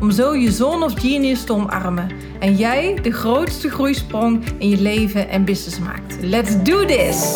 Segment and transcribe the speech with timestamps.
[0.00, 4.80] om zo je zone of genius te omarmen en jij de grootste groeisprong in je
[4.80, 6.16] leven en business maakt.
[6.20, 7.34] Let's do this!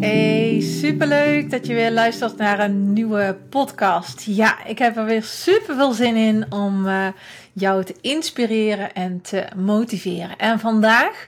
[0.00, 4.22] Hey, superleuk dat je weer luistert naar een nieuwe podcast.
[4.22, 7.06] Ja, ik heb er weer super veel zin in om uh,
[7.52, 10.36] jou te inspireren en te motiveren.
[10.36, 11.26] En vandaag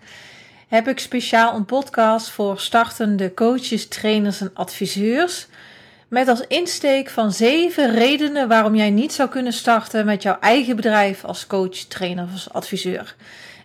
[0.68, 5.46] heb ik speciaal een podcast voor startende coaches, trainers en adviseurs
[6.08, 10.76] met als insteek van zeven redenen waarom jij niet zou kunnen starten met jouw eigen
[10.76, 13.16] bedrijf als coach, trainer of als adviseur.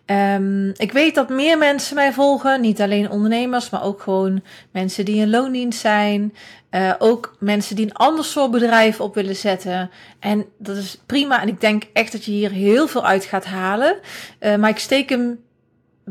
[0.06, 5.06] Um, ik weet dat meer mensen mij volgen, niet alleen ondernemers, maar ook gewoon mensen
[5.06, 6.33] die in loondienst zijn.
[6.72, 9.89] Uh, ook mensen die een ander soort bedrijf op willen zetten.
[10.20, 11.42] En dat is prima.
[11.42, 13.95] En ik denk echt dat je hier heel veel uit gaat halen.
[14.39, 15.39] Uh, maar ik steek hem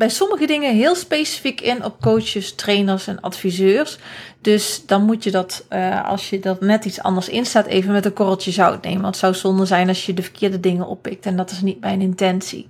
[0.01, 3.99] bij sommige dingen heel specifiek in op coaches, trainers en adviseurs.
[4.41, 8.05] Dus dan moet je dat, uh, als je dat net iets anders instaat, even met
[8.05, 9.01] een korreltje zout nemen.
[9.01, 11.27] Want het zou zonde zijn als je de verkeerde dingen oppikt.
[11.27, 12.69] En dat is niet mijn intentie.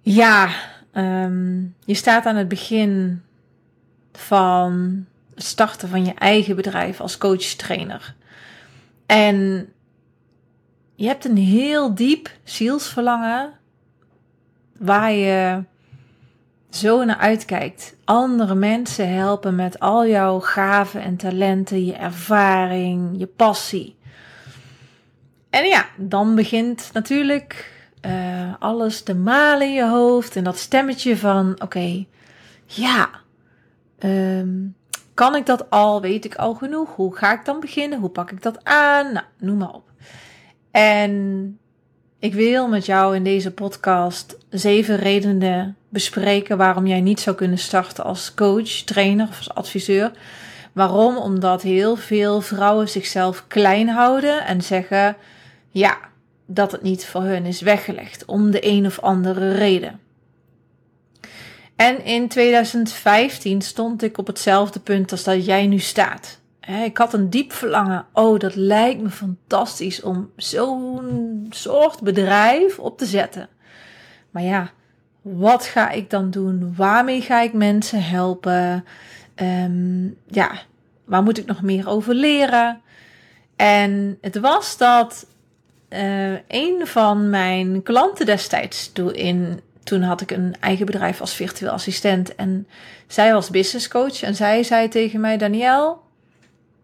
[0.00, 0.48] Ja,
[0.92, 3.22] um, je staat aan het begin
[4.12, 8.14] van het starten van je eigen bedrijf als coach-trainer.
[9.06, 9.68] En
[10.94, 13.52] je hebt een heel diep zielsverlangen
[14.78, 15.62] waar je
[16.74, 17.96] zo naar uitkijkt.
[18.04, 23.96] Andere mensen helpen met al jouw gaven en talenten, je ervaring, je passie.
[25.50, 27.72] En ja, dan begint natuurlijk
[28.06, 32.04] uh, alles te malen in je hoofd en dat stemmetje van: oké,
[32.64, 33.10] ja,
[33.98, 34.76] um,
[35.14, 36.00] kan ik dat al?
[36.00, 36.94] Weet ik al genoeg?
[36.96, 38.00] Hoe ga ik dan beginnen?
[38.00, 39.12] Hoe pak ik dat aan?
[39.12, 39.90] Nou, noem maar op.
[40.70, 41.58] En
[42.24, 47.58] ik wil met jou in deze podcast zeven redenen bespreken waarom jij niet zou kunnen
[47.58, 50.12] starten als coach, trainer of als adviseur.
[50.72, 51.16] Waarom?
[51.16, 55.16] Omdat heel veel vrouwen zichzelf klein houden en zeggen
[55.70, 55.98] ja,
[56.46, 60.00] dat het niet voor hun is weggelegd om de een of andere reden.
[61.76, 66.40] En in 2015 stond ik op hetzelfde punt als dat jij nu staat.
[66.66, 68.06] Ik had een diep verlangen.
[68.12, 73.48] Oh, dat lijkt me fantastisch om zo'n soort bedrijf op te zetten.
[74.30, 74.70] Maar ja,
[75.22, 76.74] wat ga ik dan doen?
[76.76, 78.84] Waarmee ga ik mensen helpen?
[79.36, 80.50] Um, ja,
[81.04, 82.80] waar moet ik nog meer over leren?
[83.56, 85.26] En het was dat
[85.90, 89.60] uh, een van mijn klanten destijds toen in.
[89.82, 92.34] Toen had ik een eigen bedrijf als virtueel assistent.
[92.34, 92.66] En
[93.06, 94.22] zij was business coach.
[94.22, 96.02] En zij zei tegen mij: Daniel,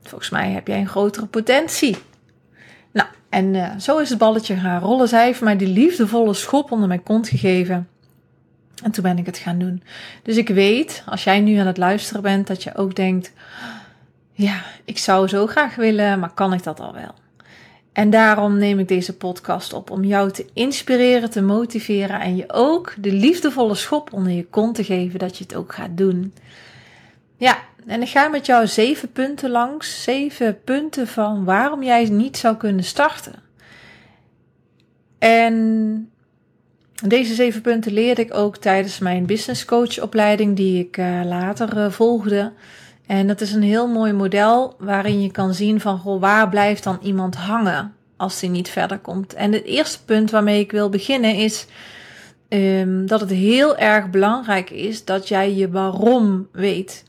[0.03, 1.97] volgens mij heb jij een grotere potentie.
[2.93, 5.09] Nou, en uh, zo is het balletje gaan rollen.
[5.09, 7.88] Zij heeft mij die liefdevolle schop onder mijn kont gegeven.
[8.83, 9.83] En toen ben ik het gaan doen.
[10.22, 13.33] Dus ik weet, als jij nu aan het luisteren bent, dat je ook denkt:
[14.33, 17.15] ja, ik zou zo graag willen, maar kan ik dat al wel?
[17.93, 22.44] En daarom neem ik deze podcast op om jou te inspireren, te motiveren en je
[22.53, 26.34] ook de liefdevolle schop onder je kont te geven dat je het ook gaat doen.
[27.37, 27.59] Ja,
[27.90, 32.56] en ik ga met jou zeven punten langs, zeven punten van waarom jij niet zou
[32.56, 33.34] kunnen starten.
[35.18, 36.10] En
[37.04, 41.76] deze zeven punten leerde ik ook tijdens mijn business coach opleiding die ik uh, later
[41.76, 42.52] uh, volgde.
[43.06, 46.84] En dat is een heel mooi model waarin je kan zien van goh, waar blijft
[46.84, 49.34] dan iemand hangen als hij niet verder komt.
[49.34, 51.66] En het eerste punt waarmee ik wil beginnen is
[52.48, 57.08] um, dat het heel erg belangrijk is dat jij je waarom weet.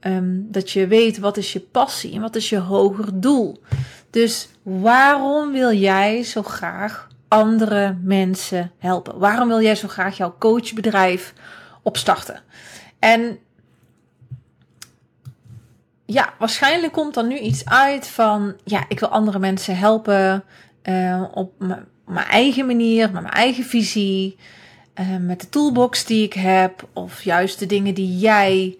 [0.00, 3.62] Um, dat je weet wat is je passie en wat is je hoger doel.
[4.10, 9.18] Dus waarom wil jij zo graag andere mensen helpen?
[9.18, 11.34] Waarom wil jij zo graag jouw coachbedrijf
[11.82, 12.42] opstarten?
[12.98, 13.38] En
[16.04, 20.44] ja, waarschijnlijk komt er nu iets uit van, ja, ik wil andere mensen helpen
[20.82, 21.52] uh, op
[22.06, 24.36] mijn eigen manier, met mijn eigen visie,
[25.00, 28.78] uh, met de toolbox die ik heb, of juist de dingen die jij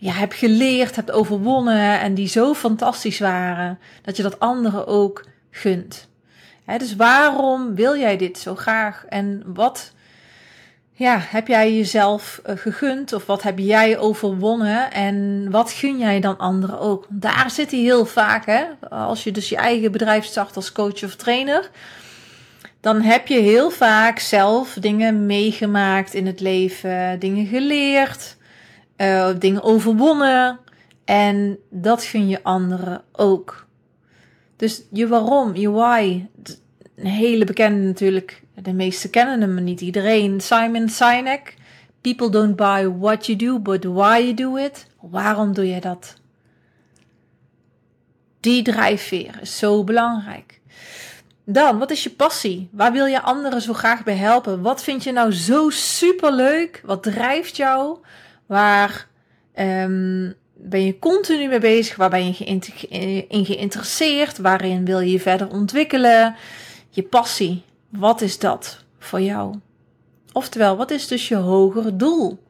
[0.00, 5.26] ja, hebt geleerd, hebt overwonnen en die zo fantastisch waren, dat je dat anderen ook
[5.50, 6.08] gunt.
[6.78, 9.92] Dus waarom wil jij dit zo graag en wat
[10.92, 16.20] ja, heb jij jezelf eh, gegund of wat heb jij overwonnen en wat gun jij
[16.20, 17.06] dan anderen ook?
[17.08, 18.64] Daar zit hij heel vaak, hè?
[18.88, 21.70] Als je dus je eigen bedrijf start als coach of trainer,
[22.80, 28.36] dan heb je heel vaak zelf dingen meegemaakt in het leven, dingen geleerd,
[28.98, 30.58] uh, dingen overwonnen
[31.04, 33.66] en dat gun je anderen ook.
[34.56, 36.26] Dus je waarom, je why,
[36.96, 40.40] een hele bekende natuurlijk de meesten kennen hem, niet iedereen.
[40.40, 41.54] Simon Sinek.
[42.00, 44.86] People don't buy what you do, but why you do it.
[45.00, 46.14] Waarom doe je dat?
[48.40, 50.60] Die drijfveer is zo belangrijk.
[51.44, 52.68] Dan, wat is je passie?
[52.72, 54.62] Waar wil je anderen zo graag bij helpen?
[54.62, 56.80] Wat vind je nou zo superleuk?
[56.84, 57.98] Wat drijft jou?
[58.48, 59.08] Waar
[59.58, 61.96] um, ben je continu mee bezig?
[61.96, 62.44] Waar ben je
[63.28, 64.38] in geïnteresseerd?
[64.38, 66.36] Waarin wil je je verder ontwikkelen?
[66.90, 67.62] Je passie.
[67.88, 69.54] Wat is dat voor jou?
[70.32, 72.42] Oftewel, wat is dus je hogere doel?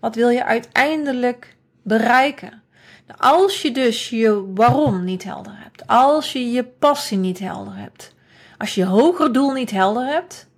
[0.00, 2.62] Wat wil je uiteindelijk bereiken?
[3.06, 7.76] Nou, als je dus je waarom niet helder hebt, als je je passie niet helder
[7.76, 8.14] hebt,
[8.58, 10.48] als je hoger doel niet helder hebt,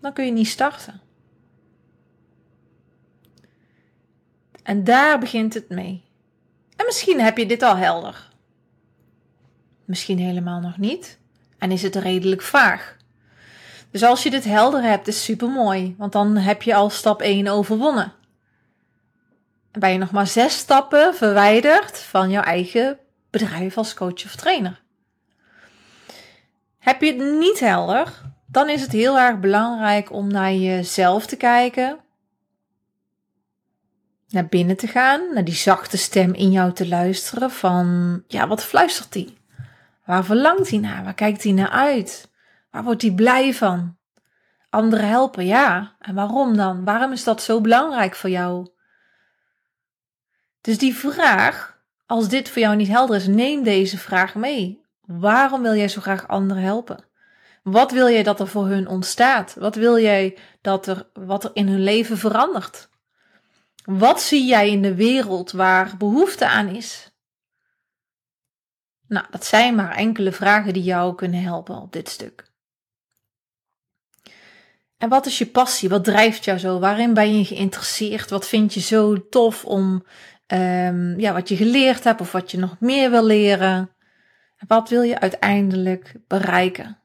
[0.00, 1.00] dan kun je niet starten.
[4.66, 6.04] En daar begint het mee.
[6.76, 8.28] En misschien heb je dit al helder.
[9.84, 11.18] Misschien helemaal nog niet.
[11.58, 12.96] En is het redelijk vaag.
[13.90, 17.20] Dus als je dit helder hebt, is super mooi, want dan heb je al stap
[17.20, 18.12] 1 overwonnen.
[19.70, 22.98] En ben je nog maar zes stappen verwijderd van jouw eigen
[23.30, 24.82] bedrijf als coach of trainer.
[26.78, 31.36] Heb je het niet helder, dan is het heel erg belangrijk om naar jezelf te
[31.36, 31.98] kijken,
[34.28, 38.64] naar binnen te gaan, naar die zachte stem in jou te luisteren van, ja, wat
[38.64, 39.38] fluistert die?
[40.04, 41.04] Waar verlangt hij naar?
[41.04, 42.30] Waar kijkt hij naar uit?
[42.70, 43.96] Waar wordt hij blij van?
[44.70, 45.96] Anderen helpen, ja.
[45.98, 46.84] En waarom dan?
[46.84, 48.68] Waarom is dat zo belangrijk voor jou?
[50.60, 54.84] Dus die vraag, als dit voor jou niet helder is, neem deze vraag mee.
[55.00, 57.04] Waarom wil jij zo graag anderen helpen?
[57.62, 59.54] Wat wil jij dat er voor hun ontstaat?
[59.58, 62.88] Wat wil jij dat er, wat er in hun leven verandert?
[63.86, 67.10] Wat zie jij in de wereld waar behoefte aan is?
[69.08, 72.52] Nou, dat zijn maar enkele vragen die jou kunnen helpen op dit stuk.
[74.96, 75.88] En wat is je passie?
[75.88, 76.78] Wat drijft jou zo?
[76.78, 78.30] Waarin ben je geïnteresseerd?
[78.30, 80.04] Wat vind je zo tof om,
[80.46, 83.90] um, ja, wat je geleerd hebt of wat je nog meer wil leren?
[84.66, 86.98] Wat wil je uiteindelijk bereiken?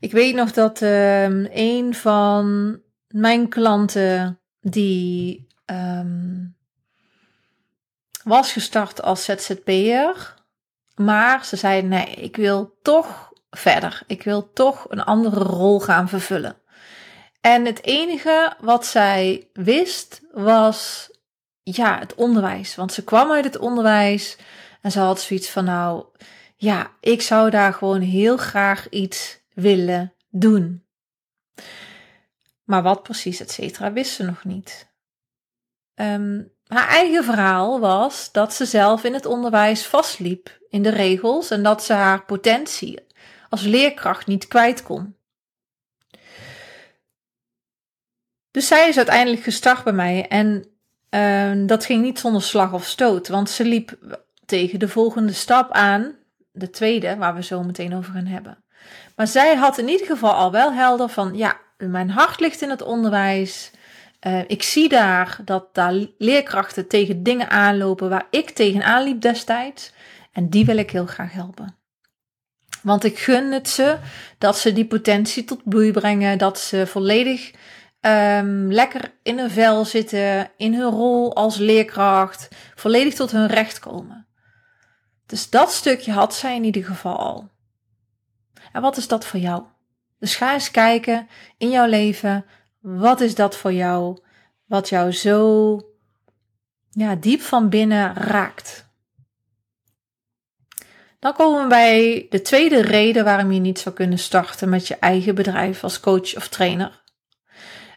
[0.00, 2.78] Ik weet nog dat um, een van
[3.08, 4.40] mijn klanten
[4.70, 6.56] die um,
[8.22, 10.34] was gestart als ZZP'er,
[10.94, 14.02] maar ze zei nee, ik wil toch verder.
[14.06, 16.56] Ik wil toch een andere rol gaan vervullen.
[17.40, 21.10] En het enige wat zij wist was
[21.62, 22.74] ja, het onderwijs.
[22.74, 24.36] Want ze kwam uit het onderwijs
[24.82, 26.04] en ze had zoiets van nou,
[26.56, 30.84] ja, ik zou daar gewoon heel graag iets willen doen.
[32.66, 34.94] Maar wat precies, et cetera, wist ze nog niet.
[35.94, 41.50] Ehm, haar eigen verhaal was dat ze zelf in het onderwijs vastliep in de regels
[41.50, 43.06] en dat ze haar potentie
[43.48, 45.16] als leerkracht niet kwijt kon.
[48.50, 50.66] Dus zij is uiteindelijk gestart bij mij en
[51.10, 55.72] uh, dat ging niet zonder slag of stoot, want ze liep tegen de volgende stap
[55.72, 56.16] aan,
[56.52, 58.64] de tweede, waar we zo meteen over gaan hebben.
[59.16, 62.70] Maar zij had in ieder geval al wel helder van, ja, mijn hart ligt in
[62.70, 63.70] het onderwijs.
[64.26, 69.92] Uh, ik zie daar dat daar leerkrachten tegen dingen aanlopen waar ik tegenaan liep destijds.
[70.32, 71.76] En die wil ik heel graag helpen.
[72.82, 73.98] Want ik gun het ze
[74.38, 77.50] dat ze die potentie tot bloei brengen, dat ze volledig
[78.00, 83.78] um, lekker in hun vel zitten, in hun rol als leerkracht, volledig tot hun recht
[83.78, 84.26] komen.
[85.26, 87.48] Dus dat stukje had zij in ieder geval al.
[88.72, 89.62] En wat is dat voor jou?
[90.18, 92.44] Dus ga eens kijken in jouw leven,
[92.80, 94.18] wat is dat voor jou,
[94.64, 95.80] wat jou zo
[96.90, 98.86] ja, diep van binnen raakt.
[101.18, 104.96] Dan komen we bij de tweede reden waarom je niet zou kunnen starten met je
[104.96, 107.02] eigen bedrijf als coach of trainer.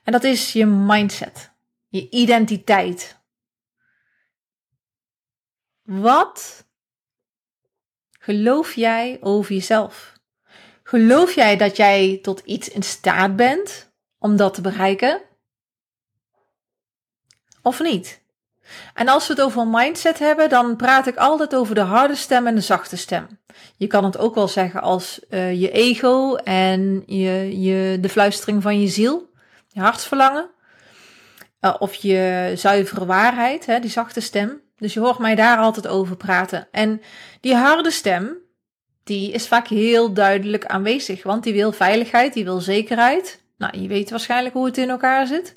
[0.03, 1.51] En dat is je mindset,
[1.87, 3.17] je identiteit.
[5.81, 6.67] Wat
[8.19, 10.18] geloof jij over jezelf?
[10.89, 15.21] Geloof jij dat jij tot iets in staat bent om dat te bereiken?
[17.61, 18.21] Of niet?
[18.93, 22.47] En als we het over mindset hebben, dan praat ik altijd over de harde stem
[22.47, 23.27] en de zachte stem.
[23.77, 28.61] Je kan het ook wel zeggen als uh, je ego en je, je, de fluistering
[28.61, 29.29] van je ziel.
[29.67, 30.49] je hartsverlangen.
[31.61, 34.61] Uh, of je zuivere waarheid, hè, die zachte stem.
[34.77, 36.67] Dus je hoort mij daar altijd over praten.
[36.71, 37.01] En
[37.41, 38.47] die harde stem,
[39.09, 41.23] die is vaak heel duidelijk aanwezig.
[41.23, 43.43] Want die wil veiligheid, die wil zekerheid.
[43.57, 45.53] Nou, je weet waarschijnlijk hoe het in elkaar zit.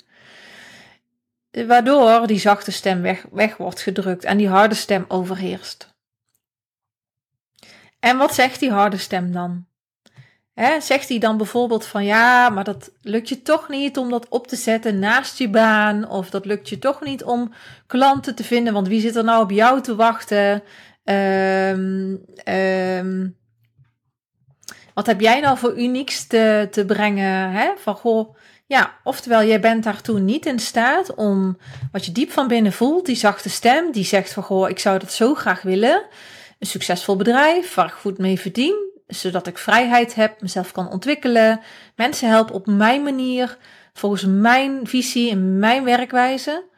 [1.67, 5.93] Waardoor die zachte stem weg, weg wordt gedrukt en die harde stem overheerst.
[7.99, 9.65] En wat zegt die harde stem dan?
[10.79, 14.47] zegt hij dan bijvoorbeeld van ja, maar dat lukt je toch niet om dat op
[14.47, 17.53] te zetten naast je baan, of dat lukt je toch niet om
[17.87, 20.63] klanten te vinden, want wie zit er nou op jou te wachten?
[21.03, 22.25] Um,
[24.93, 27.51] wat heb jij nou voor unieks te, te brengen?
[27.51, 27.71] Hè?
[27.77, 28.35] Van goh,
[28.65, 31.57] ja, oftewel, jij bent daartoe niet in staat om
[31.91, 34.99] wat je diep van binnen voelt, die zachte stem, die zegt van goh, ik zou
[34.99, 36.05] dat zo graag willen.
[36.59, 41.59] Een succesvol bedrijf waar ik goed mee verdien, zodat ik vrijheid heb, mezelf kan ontwikkelen,
[41.95, 43.57] mensen help op mijn manier,
[43.93, 46.71] volgens mijn visie en mijn werkwijze.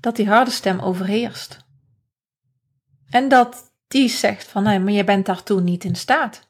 [0.00, 1.58] Dat die harde stem overheerst.
[3.10, 6.48] En dat die zegt van nee, maar je bent daartoe niet in staat.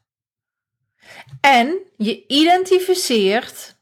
[1.41, 3.75] En je identificeert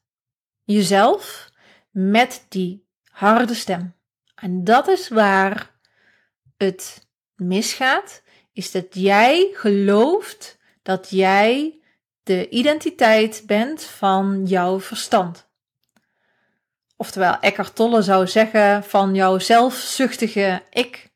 [0.64, 1.50] jezelf
[1.92, 3.96] met die harde stem.
[4.36, 5.80] En dat is waar
[6.58, 8.22] het misgaat,
[8.54, 11.80] is dat jij gelooft dat jij
[12.24, 15.48] de identiteit bent van jouw verstand.
[16.96, 21.09] Oftewel, Eckhart Tolle zou zeggen van jouw zelfzuchtige ik,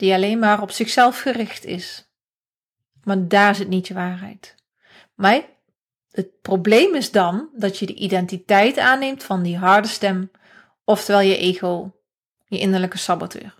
[0.00, 2.10] die alleen maar op zichzelf gericht is.
[3.02, 4.54] Maar daar zit niet je waarheid.
[5.14, 5.42] Maar
[6.10, 10.30] het probleem is dan dat je de identiteit aanneemt van die harde stem,
[10.84, 11.92] oftewel je ego,
[12.46, 13.54] je innerlijke saboteur.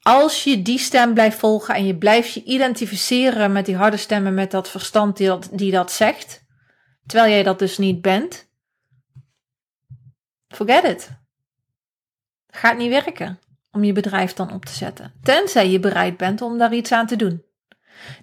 [0.00, 4.34] Als je die stem blijft volgen en je blijft je identificeren met die harde stemmen,
[4.34, 6.44] met dat verstand die dat, die dat zegt,
[7.06, 8.50] terwijl jij dat dus niet bent,
[10.48, 11.10] forget it.
[12.46, 13.38] Gaat niet werken
[13.70, 15.12] om je bedrijf dan op te zetten.
[15.22, 17.44] Tenzij je bereid bent om daar iets aan te doen.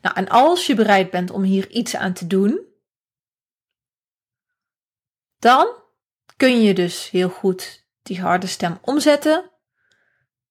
[0.02, 2.60] Nou, en als je bereid bent om hier iets aan te doen,
[5.40, 5.68] dan
[6.36, 9.52] kun je dus heel goed die harde stem omzetten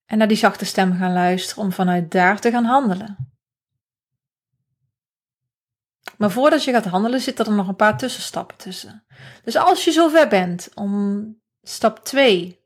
[0.04, 3.34] en naar die zachte stem gaan luisteren om vanuit daar te gaan handelen.
[6.18, 9.04] Maar voordat je gaat handelen, zitten er nog een paar tussenstappen tussen.
[9.44, 11.24] Dus als je zover bent om
[11.62, 12.60] stap 2,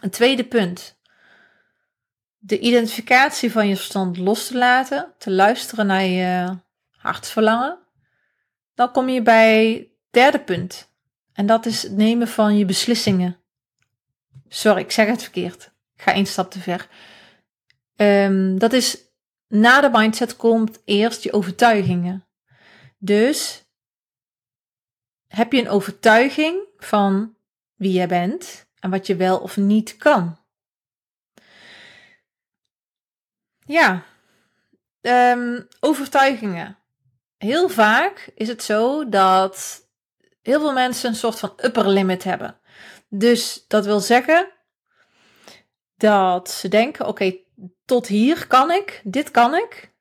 [0.00, 0.95] een tweede punt,
[2.46, 6.58] de identificatie van je verstand los te laten, te luisteren naar je
[6.90, 7.78] hartsverlangen,
[8.74, 10.90] dan kom je bij het derde punt.
[11.32, 13.36] En dat is het nemen van je beslissingen.
[14.48, 15.72] Sorry, ik zeg het verkeerd.
[15.96, 16.88] Ik ga één stap te ver.
[17.96, 18.98] Um, dat is
[19.48, 22.26] na de mindset komt eerst je overtuigingen.
[22.98, 23.64] Dus
[25.26, 27.36] heb je een overtuiging van
[27.74, 30.38] wie jij bent en wat je wel of niet kan.
[33.66, 34.04] Ja,
[35.00, 36.78] um, overtuigingen.
[37.36, 39.86] Heel vaak is het zo dat
[40.42, 42.58] heel veel mensen een soort van upper limit hebben.
[43.08, 44.48] Dus dat wil zeggen
[45.96, 47.36] dat ze denken: oké,
[47.84, 49.94] tot hier kan ik, dit kan ik.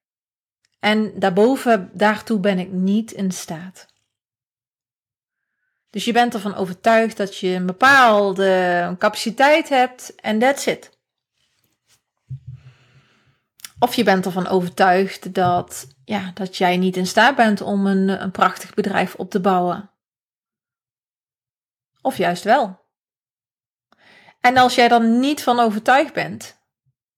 [0.80, 3.94] En daarboven, daartoe ben ik niet in staat.
[5.90, 10.95] Dus je bent ervan overtuigd dat je een bepaalde capaciteit hebt en that's it.
[13.80, 18.22] Of je bent ervan overtuigd dat, ja, dat jij niet in staat bent om een,
[18.22, 19.90] een prachtig bedrijf op te bouwen.
[22.02, 22.84] Of juist wel.
[24.40, 26.60] En als jij er niet van overtuigd bent,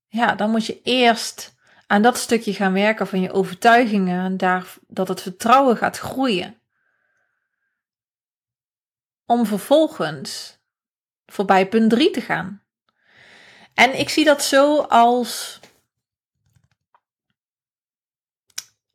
[0.07, 1.55] ja, dan moet je eerst
[1.87, 6.61] aan dat stukje gaan werken van je overtuigingen en daar, dat het vertrouwen gaat groeien.
[9.25, 10.59] Om vervolgens
[11.25, 12.63] voorbij punt 3 te gaan.
[13.73, 15.59] En ik zie dat zo als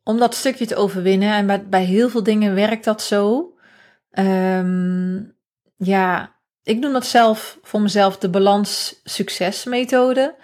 [0.03, 1.33] om dat stukje te overwinnen.
[1.33, 3.53] En bij, bij heel veel dingen werkt dat zo.
[4.19, 5.35] Um,
[5.77, 10.35] ja, ik noem dat zelf voor mezelf de balans-succes-methode.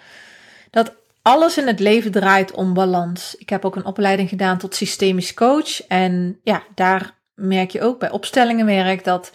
[0.70, 3.36] Dat alles in het leven draait om balans.
[3.36, 5.86] Ik heb ook een opleiding gedaan tot systemisch coach.
[5.86, 9.32] En ja, daar merk je ook bij opstellingenwerk dat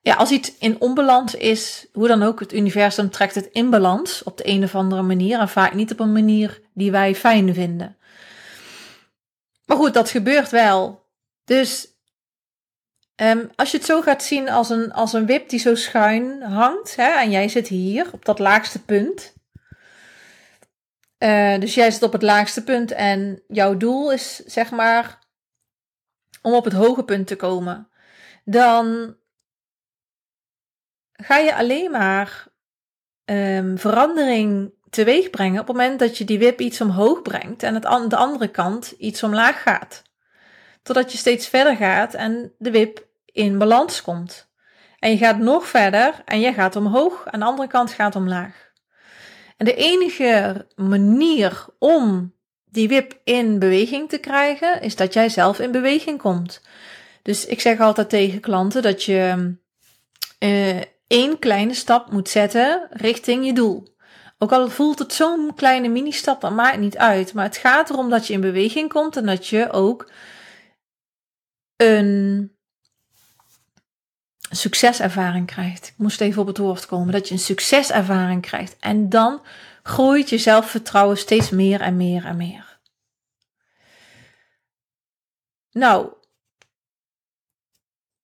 [0.00, 4.22] ja, als iets in onbalans is, hoe dan ook, het universum trekt het in balans
[4.22, 5.38] op de een of andere manier.
[5.38, 7.96] En vaak niet op een manier die wij fijn vinden.
[9.66, 11.06] Maar goed, dat gebeurt wel.
[11.44, 11.96] Dus
[13.22, 16.42] Um, als je het zo gaat zien als een, als een wip die zo schuin
[16.42, 19.34] hangt, hè, en jij zit hier op dat laagste punt.
[21.18, 25.18] Uh, dus jij zit op het laagste punt en jouw doel is zeg maar
[26.42, 27.88] om op het hoge punt te komen,
[28.44, 29.16] dan
[31.12, 32.46] ga je alleen maar
[33.24, 37.74] um, verandering teweeg brengen op het moment dat je die wip iets omhoog brengt en
[37.74, 40.02] het de andere kant iets omlaag gaat.
[40.82, 44.48] Totdat je steeds verder gaat en de wip in balans komt.
[44.98, 48.70] En je gaat nog verder en je gaat omhoog en de andere kant gaat omlaag.
[49.56, 52.34] En de enige manier om
[52.64, 56.60] die wip in beweging te krijgen, is dat jij zelf in beweging komt.
[57.22, 59.54] Dus ik zeg altijd tegen klanten dat je
[60.38, 63.94] uh, één kleine stap moet zetten richting je doel.
[64.38, 67.34] Ook al voelt het zo'n kleine mini-stap, dat maakt niet uit.
[67.34, 70.10] Maar het gaat erom dat je in beweging komt en dat je ook
[71.76, 72.50] een
[74.50, 75.86] succeservaring krijgt.
[75.86, 77.12] Ik moest even op het woord komen.
[77.12, 78.76] Dat je een succeservaring krijgt.
[78.80, 79.42] En dan
[79.82, 82.78] groeit je zelfvertrouwen steeds meer en meer en meer.
[85.70, 86.12] Nou,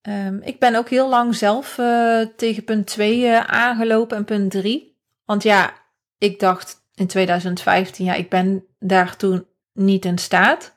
[0.03, 4.25] um, ik ben ook heel lang zelf uh, tegen punt 2 uh, eh, aangelopen en
[4.25, 5.01] punt 3.
[5.25, 5.82] Want ja,
[6.23, 10.75] ik dacht in 2015, ja, ik ben daar toen niet in staat.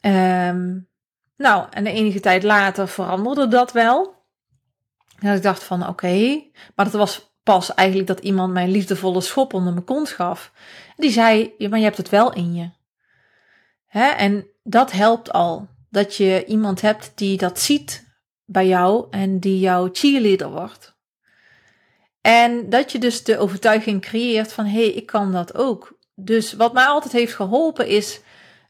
[0.00, 0.88] Um,
[1.36, 4.14] nou, en de enige tijd later veranderde dat wel.
[5.18, 6.42] En ik dacht van oké,
[6.74, 10.52] maar dat was pas eigenlijk dat iemand mij liefdevolle schop onder mijn kont gaf.
[10.96, 12.70] Die zei, maar je hebt het wel in je.
[13.86, 14.06] Hè?
[14.06, 15.68] En dat helpt al.
[15.90, 20.93] Dat je iemand hebt die dat ziet bij jou en die jouw cheerleader wordt.
[22.26, 25.98] En dat je dus de overtuiging creëert van hé, hey, ik kan dat ook.
[26.14, 28.20] Dus wat mij altijd heeft geholpen is,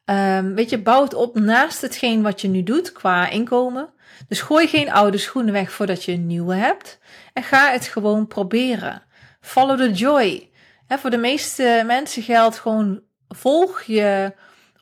[0.05, 3.93] um, weet je, bouw het op naast hetgeen wat je nu doet qua inkomen.
[4.29, 6.99] Dus gooi geen oude schoenen weg voordat je een nieuwe hebt.
[7.33, 9.03] En ga het gewoon proberen.
[9.41, 10.51] Follow the joy.
[10.89, 14.35] voor de meeste mensen geldt gewoon volg je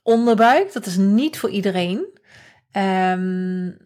[0.03, 0.73] onderbuik.
[0.73, 2.19] Dat is niet voor iedereen.
[2.77, 3.77] Um,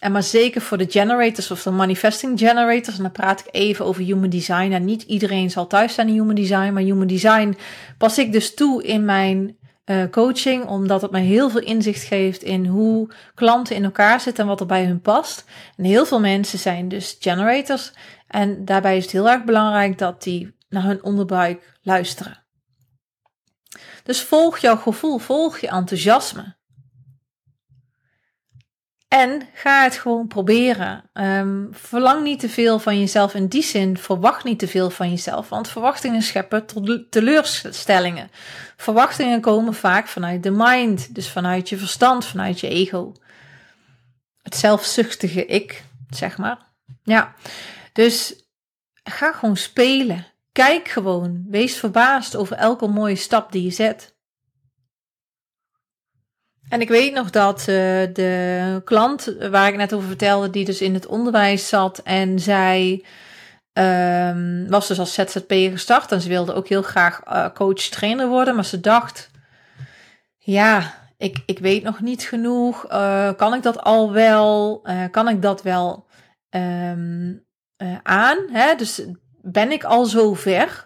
[0.00, 2.96] en maar zeker voor de generators of de manifesting generators.
[2.96, 4.72] En dan praat ik even over human design.
[4.72, 6.72] En niet iedereen zal thuis zijn in human design.
[6.72, 7.56] Maar human design
[7.98, 10.66] pas ik dus toe in mijn uh, coaching.
[10.66, 14.60] Omdat het me heel veel inzicht geeft in hoe klanten in elkaar zitten en wat
[14.60, 15.44] er bij hun past.
[15.76, 17.92] En heel veel mensen zijn dus generators.
[18.26, 22.44] En daarbij is het heel erg belangrijk dat die naar hun onderbuik luisteren.
[24.02, 26.58] Dus volg jouw gevoel, volg je enthousiasme.
[29.10, 31.10] En ga het gewoon proberen.
[31.12, 33.96] Um, verlang niet te veel van jezelf in die zin.
[33.96, 35.48] Verwacht niet te veel van jezelf.
[35.48, 36.66] Want verwachtingen scheppen
[37.10, 38.30] teleurstellingen.
[38.76, 41.14] Verwachtingen komen vaak vanuit de mind.
[41.14, 43.12] Dus vanuit je verstand, vanuit je ego.
[44.42, 46.58] Het zelfzuchtige ik, zeg maar.
[47.02, 47.34] Ja,
[47.92, 48.34] dus
[49.02, 50.26] ga gewoon spelen.
[50.52, 51.44] Kijk gewoon.
[51.48, 54.14] Wees verbaasd over elke mooie stap die je zet.
[56.70, 57.66] En ik weet nog dat uh,
[58.12, 63.04] de klant waar ik net over vertelde, die dus in het onderwijs zat en zij
[63.72, 68.54] um, was dus als ZZP'er gestart en ze wilde ook heel graag uh, coach-trainer worden,
[68.54, 69.30] maar ze dacht,
[70.38, 75.42] ja, ik, ik weet nog niet genoeg, uh, kan ik dat al wel, kan ik
[75.42, 76.06] dat wel
[76.50, 77.46] um,
[78.02, 78.38] aan?
[78.52, 78.74] Hè?
[78.74, 79.02] Dus
[79.42, 80.84] ben ik al zo ver?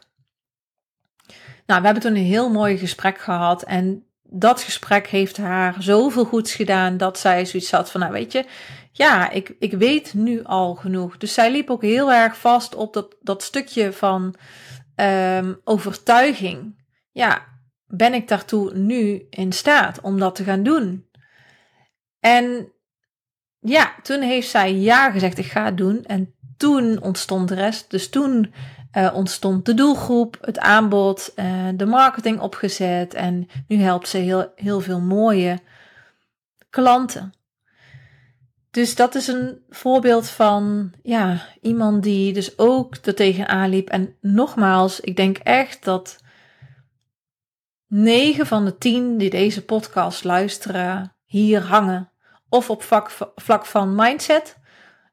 [1.66, 6.25] Nou, we hebben toen een heel mooi gesprek gehad en dat gesprek heeft haar zoveel
[6.25, 8.44] goeds gedaan dat zij zoiets had van, nou weet je,
[8.92, 11.16] ja, ik, ik weet nu al genoeg.
[11.16, 14.35] Dus zij liep ook heel erg vast op dat, dat stukje van
[14.97, 16.85] um, overtuiging.
[17.11, 17.44] Ja,
[17.87, 21.09] ben ik daartoe nu in staat om dat te gaan doen?
[22.20, 22.73] En
[23.61, 26.05] ja, toen heeft zij ja gezegd, ik ga het doen.
[26.05, 27.90] En toen ontstond de rest.
[27.90, 28.55] Dus toen
[28.96, 34.52] uh, ontstond de doelgroep, het aanbod, uh, de marketing opgezet en nu helpt ze heel,
[34.57, 35.59] heel veel mooie
[36.70, 37.33] klanten.
[38.70, 43.88] Dus dat is een voorbeeld van ja, iemand die dus ook er tegenaan liep.
[43.88, 46.18] En nogmaals, ik denk echt dat
[47.87, 52.11] 9 van de 10 die deze podcast luisteren hier hangen.
[52.48, 52.83] Of op
[53.35, 54.59] vlak, van mindset,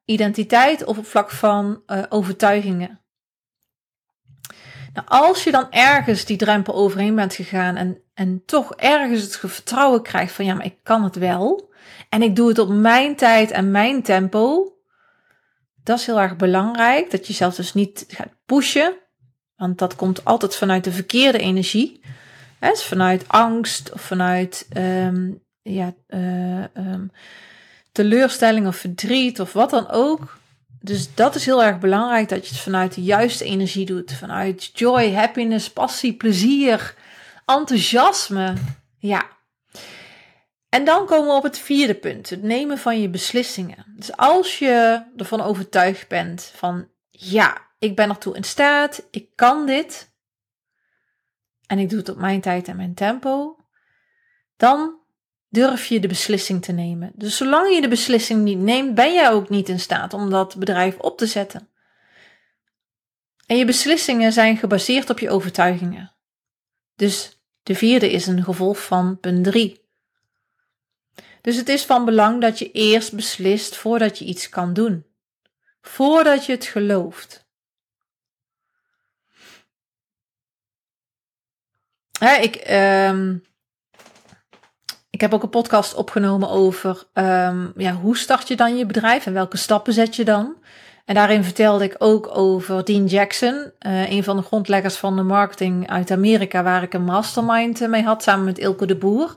[0.05, 3.00] identiteit of op vlak van uh, overtuigingen.
[4.93, 9.37] Nou, als je dan ergens die drempel overheen bent gegaan en, en toch ergens het
[9.37, 11.73] vertrouwen krijgt van ja, maar ik kan het wel.
[12.09, 14.73] En ik doe het op mijn tijd en mijn tempo.
[15.83, 17.11] Dat is heel erg belangrijk.
[17.11, 18.93] Dat je zelf dus niet gaat pushen.
[19.55, 22.03] Want dat komt altijd vanuit de verkeerde energie.
[22.59, 27.11] Hè, dus vanuit angst of vanuit um, ja, uh, um,
[27.91, 30.39] teleurstelling of verdriet of wat dan ook.
[30.81, 34.13] Dus dat is heel erg belangrijk dat je het vanuit de juiste energie doet.
[34.13, 36.95] Vanuit joy, happiness, passie, plezier,
[37.45, 38.53] enthousiasme.
[38.97, 39.29] Ja.
[40.69, 43.85] En dan komen we op het vierde punt, het nemen van je beslissingen.
[43.95, 49.65] Dus als je ervan overtuigd bent van ja, ik ben ertoe in staat, ik kan
[49.65, 50.11] dit
[51.67, 53.57] en ik doe het op mijn tijd en mijn tempo,
[54.57, 55.00] dan
[55.51, 57.11] durf je de beslissing te nemen.
[57.15, 60.55] Dus zolang je de beslissing niet neemt, ben jij ook niet in staat om dat
[60.55, 61.69] bedrijf op te zetten.
[63.45, 66.15] En je beslissingen zijn gebaseerd op je overtuigingen.
[66.95, 69.79] Dus de vierde is een gevolg van punt 3.
[71.41, 75.05] Dus het is van belang dat je eerst beslist voordat je iets kan doen.
[75.81, 77.49] Voordat je het gelooft.
[82.41, 83.37] ik, ehm,
[85.21, 89.25] ik heb ook een podcast opgenomen over um, ja, hoe start je dan je bedrijf
[89.25, 90.55] en welke stappen zet je dan.
[91.05, 95.21] En daarin vertelde ik ook over Dean Jackson, uh, een van de grondleggers van de
[95.21, 99.35] marketing uit Amerika, waar ik een mastermind mee had samen met Ilke de Boer.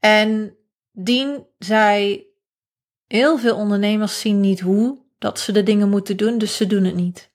[0.00, 0.56] En
[0.92, 2.24] Dean zei:
[3.06, 6.84] Heel veel ondernemers zien niet hoe dat ze de dingen moeten doen, dus ze doen
[6.84, 7.30] het niet.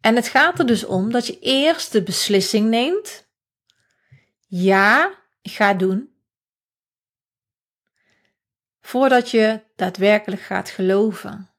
[0.00, 3.28] En het gaat er dus om dat je eerst de beslissing neemt.
[4.46, 6.14] Ja, ga doen.
[8.80, 11.50] Voordat je daadwerkelijk gaat geloven.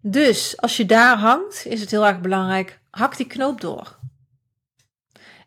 [0.00, 3.98] Dus als je daar hangt, is het heel erg belangrijk, hak die knoop door.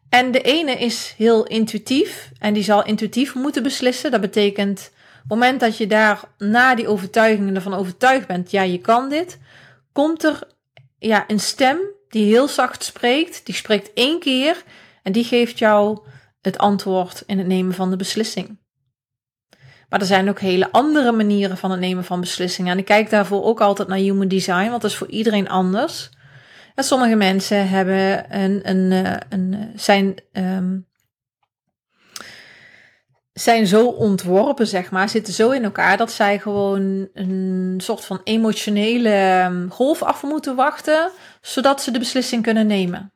[0.09, 4.11] En de ene is heel intuïtief en die zal intuïtief moeten beslissen.
[4.11, 8.61] Dat betekent, op het moment dat je daar na die overtuigingen ervan overtuigd bent, ja,
[8.61, 9.39] je kan dit,
[9.91, 10.47] komt er
[10.99, 13.45] ja, een stem die heel zacht spreekt.
[13.45, 14.63] Die spreekt één keer
[15.07, 15.99] en die geeft jou
[16.41, 18.59] het antwoord in het nemen van de beslissing.
[19.89, 22.71] Maar er zijn ook hele andere manieren van het nemen van beslissingen.
[22.71, 26.09] En ik kijk daarvoor ook altijd naar human design, want dat is voor iedereen anders.
[26.75, 30.87] En sommige mensen hebben een, een, eh, een, eh, zijn, um,
[33.33, 38.21] zijn zo ontworpen, zeg maar, zitten zo in elkaar dat zij gewoon een soort van
[38.23, 43.11] emotionele ehm, golf af moeten wachten, zodat ze de beslissing kunnen nemen.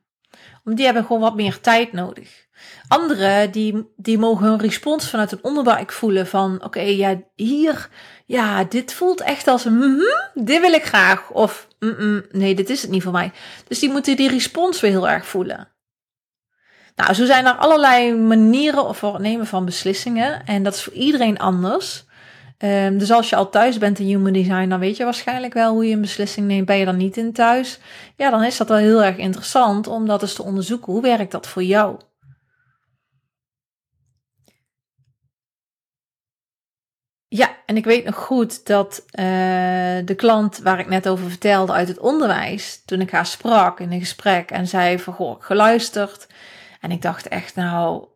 [0.62, 2.46] Want die hebben gewoon wat meer tijd nodig.
[2.88, 7.88] Anderen die, die mogen hun respons vanuit het onderbuik voelen van oké, ja, hier,
[8.26, 11.30] ja, dit voelt echt als een mm dit wil ik graag.
[11.30, 13.32] Of mm nee, dit is het niet voor mij.
[13.68, 15.68] Dus die moeten die respons weer heel erg voelen.
[16.96, 20.46] Nou, zo zijn er allerlei manieren voor het nemen van beslissingen.
[20.46, 22.04] En dat is voor iedereen anders.
[22.64, 25.72] Um, dus als je al thuis bent in human design, dan weet je waarschijnlijk wel
[25.72, 26.66] hoe je een beslissing neemt.
[26.66, 27.78] Ben je dan niet in thuis?
[28.16, 30.92] Ja, dan is dat wel heel erg interessant om dat eens te onderzoeken.
[30.92, 32.00] Hoe werkt dat voor jou?
[37.28, 39.24] Ja, en ik weet nog goed dat uh,
[40.04, 43.92] de klant waar ik net over vertelde uit het onderwijs, toen ik haar sprak in
[43.92, 46.26] een gesprek en zei van goh, geluisterd.
[46.80, 48.06] En ik dacht echt, nou,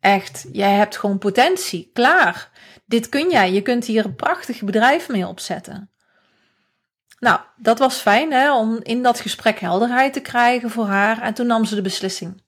[0.00, 2.50] echt, jij hebt gewoon potentie, klaar.
[2.92, 5.90] Dit kun jij, je kunt hier een prachtig bedrijf mee opzetten.
[7.18, 11.22] Nou, dat was fijn hè, om in dat gesprek helderheid te krijgen voor haar.
[11.22, 12.42] En toen nam ze de beslissing.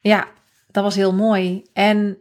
[0.00, 0.28] Ja,
[0.70, 1.62] dat was heel mooi.
[1.72, 2.18] En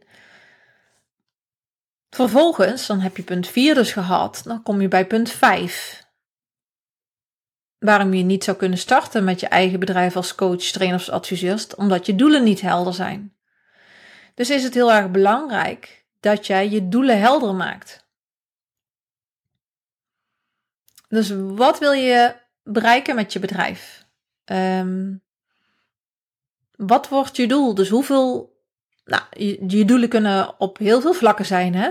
[2.10, 6.04] Vervolgens, dan heb je punt 4 dus gehad, dan kom je bij punt 5.
[7.80, 11.66] Waarom je niet zou kunnen starten met je eigen bedrijf als coach, trainer of adviseur,
[11.78, 13.36] omdat je doelen niet helder zijn.
[14.36, 18.06] Dus is het heel erg belangrijk dat jij je doelen helder maakt.
[21.08, 24.06] Dus wat wil je bereiken met je bedrijf?
[24.46, 25.22] Um,
[26.76, 27.76] wat wordt je doel?
[27.76, 28.60] Dus hoeveel
[29.06, 29.24] nou,
[29.68, 31.76] je, doelen kunnen op heel veel vlakken zijn.
[31.76, 31.90] Hè?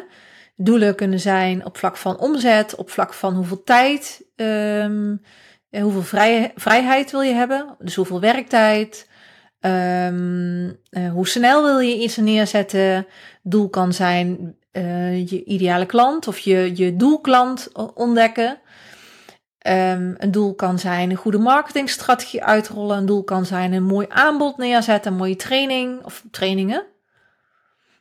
[0.56, 5.22] Doelen kunnen zijn op vlak van omzet, op vlak van hoeveel tijd, um,
[5.70, 9.08] hoeveel vrij, vrijheid wil je hebben, dus hoeveel werktijd,
[9.66, 13.06] um, uh, hoe snel wil je iets neerzetten.
[13.42, 18.60] Doel kan zijn uh, je ideale klant of je, je doelklant ontdekken.
[19.66, 22.96] Um, een doel kan zijn een goede marketingstrategie uitrollen.
[22.96, 26.84] Een doel kan zijn een mooi aanbod neerzetten, een mooie training of trainingen.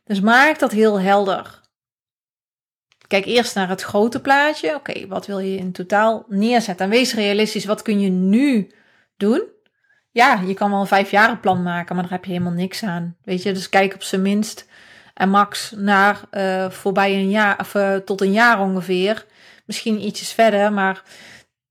[0.04, 1.62] Dus maak dat heel helder.
[3.08, 4.76] Kijk eerst naar het grote plaatje.
[4.76, 6.86] Oké, wat wil je in totaal neerzetten?
[6.86, 8.72] En wees realistisch, wat kun je nu
[9.18, 9.44] doen?
[10.14, 13.18] Ja, je kan wel een vijfjaren plan maken, maar daar heb je helemaal niks aan.
[13.24, 14.68] Weet je, dus kijk op zijn minst
[15.14, 19.26] en max naar uh, voorbij een jaar, of uh, tot een jaar ongeveer.
[19.66, 21.04] Misschien ietsjes verder, maar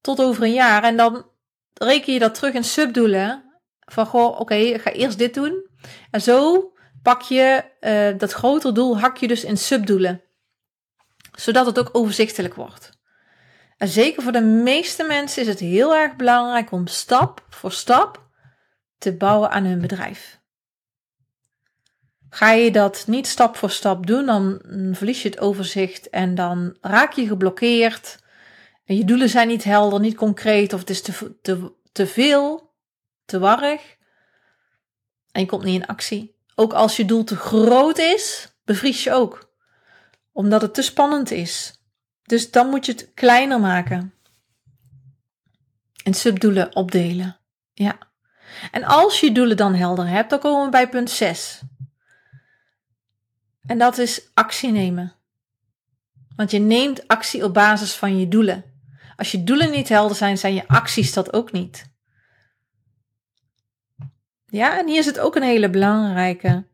[0.01, 0.85] tot over een jaar.
[0.85, 1.27] En dan
[1.75, 3.45] reken je dat terug in subdoelen.
[3.81, 5.67] Van goh, oké, ik ga eerst dit doen.
[6.11, 10.23] En zo pak je uh, dat grotere doel, hak je dus in subdoelen.
[11.35, 12.91] Zodat het ook overzichtelijk wordt.
[13.77, 18.31] En zeker voor de meeste mensen is het heel erg belangrijk om stap voor stap
[19.03, 20.41] te bouwen aan hun bedrijf.
[22.29, 24.61] Ga je dat niet stap voor stap doen, dan
[24.93, 28.19] verlies je het overzicht en dan raak je geblokkeerd.
[28.85, 32.73] En je doelen zijn niet helder, niet concreet of het is te, te, te veel,
[33.25, 33.97] te warrig.
[35.33, 36.37] En je komt niet in actie.
[36.55, 39.53] Ook als je doel te groot is, bevries je ook.
[40.33, 41.83] Omdat het te spannend is.
[42.23, 44.15] Dus dan moet je het kleiner maken.
[46.05, 47.41] En subdoelen opdelen.
[47.73, 48.12] Ja.
[48.71, 51.61] En als je doelen dan helder hebt, dan komen we bij punt 6.
[53.67, 55.15] En dat is actie nemen.
[56.37, 58.65] Want je neemt actie op basis van je doelen.
[59.17, 61.91] Als je doelen niet helder zijn, zijn je acties dat ook niet.
[64.47, 66.67] Ja, en hier is het ook een hele belangrijke.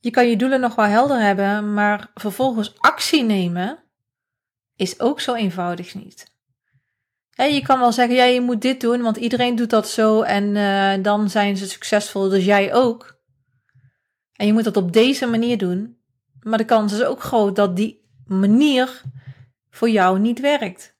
[0.00, 3.78] Je kan je doelen nog wel helder hebben, maar vervolgens actie nemen
[4.76, 6.36] is ook zo eenvoudig niet.
[7.44, 10.44] Je kan wel zeggen, ja, je moet dit doen, want iedereen doet dat zo en
[10.44, 13.18] uh, dan zijn ze succesvol, dus jij ook.
[14.32, 15.98] En je moet dat op deze manier doen.
[16.42, 19.02] Maar de kans is ook groot dat die manier
[19.70, 20.96] voor jou niet werkt.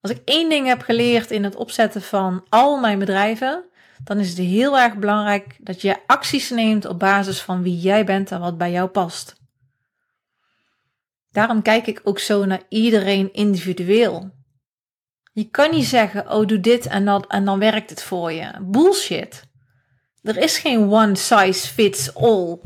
[0.00, 3.64] Als ik één ding heb geleerd in het opzetten van al mijn bedrijven,
[4.04, 8.04] dan is het heel erg belangrijk dat je acties neemt op basis van wie jij
[8.04, 9.40] bent en wat bij jou past.
[11.30, 14.35] Daarom kijk ik ook zo naar iedereen individueel.
[15.36, 18.52] Je kan niet zeggen, oh doe dit en dat en dan werkt het voor je.
[18.60, 19.42] Bullshit.
[20.22, 22.58] Er is geen one size fits all.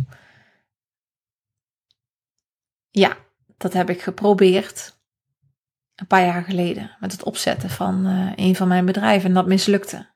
[2.91, 3.17] Ja,
[3.57, 4.99] dat heb ik geprobeerd.
[5.95, 6.97] Een paar jaar geleden.
[7.01, 9.29] Met het opzetten van uh, een van mijn bedrijven.
[9.29, 10.09] En dat mislukte.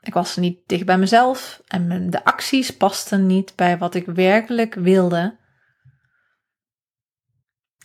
[0.00, 1.62] Ik was niet dicht bij mezelf.
[1.66, 5.36] En de acties pasten niet bij wat ik werkelijk wilde.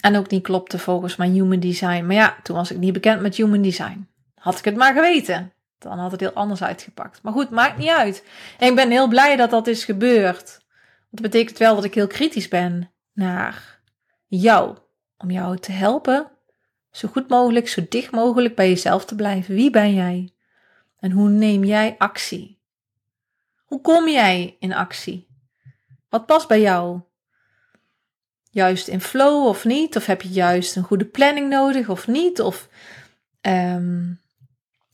[0.02, 2.06] En ook niet klopte volgens mijn human design.
[2.06, 4.08] Maar ja, toen was ik niet bekend met human design.
[4.36, 7.22] Had ik het maar geweten dan had het heel anders uitgepakt.
[7.22, 8.24] Maar goed, maakt niet uit.
[8.58, 10.60] En ik ben heel blij dat dat is gebeurd.
[11.10, 13.80] Dat betekent wel dat ik heel kritisch ben naar
[14.28, 14.78] jou.
[15.18, 16.32] Om jou te helpen
[16.92, 19.56] zo goed mogelijk, zo dicht mogelijk bij jezelf te blijven.
[19.56, 20.34] Wie ben jij?
[21.00, 22.60] En hoe neem jij actie?
[23.66, 25.28] Hoe kom jij in actie?
[26.10, 27.00] Wat past bij jou?
[28.54, 29.96] Juist in flow of niet?
[29.96, 32.42] Of heb je juist een goede planning nodig of niet?
[32.42, 32.70] Of
[33.42, 34.20] um,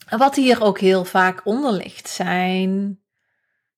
[0.09, 2.99] wat hier ook heel vaak onder ligt, zijn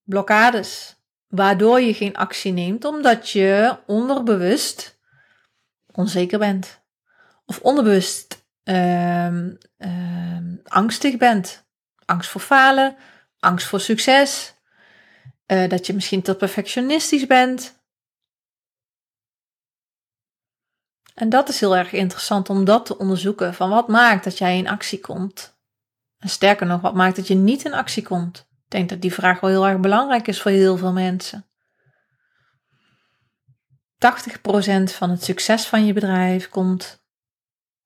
[0.04, 0.98] blokkades.
[1.28, 5.00] Waardoor je geen actie neemt, omdat je onderbewust
[5.92, 6.82] onzeker bent.
[7.46, 11.68] Of onderbewust um, um, angstig bent.
[12.06, 12.96] Angst voor falen,
[13.40, 14.54] angst voor succes.
[15.48, 17.79] Uh, dat je misschien te perfectionistisch bent.
[21.20, 23.54] En dat is heel erg interessant om dat te onderzoeken.
[23.54, 25.58] Van wat maakt dat jij in actie komt
[26.18, 28.38] en sterker nog, wat maakt dat je niet in actie komt?
[28.38, 31.50] Ik denk dat die vraag wel heel erg belangrijk is voor heel veel mensen.
[33.96, 37.04] 80% van het succes van je bedrijf komt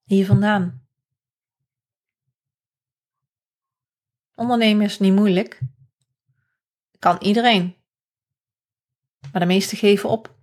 [0.03, 0.87] hier vandaan.
[4.35, 5.59] Ondernemen is niet moeilijk.
[6.99, 7.75] Kan iedereen.
[9.31, 10.41] Maar de meesten geven op.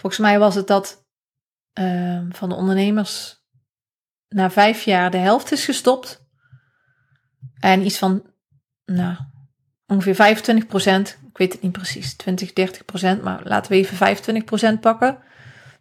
[0.00, 1.00] Volgens mij was het dat
[1.72, 3.44] Ehm, van de ondernemers
[4.28, 6.28] na vijf jaar de helft is gestopt.
[7.60, 8.22] En iets van,
[8.84, 9.16] nou,
[9.86, 13.96] ongeveer 25 procent, ik weet het niet precies, 20, 30 procent, maar laten we even
[13.96, 15.18] 25 procent pakken,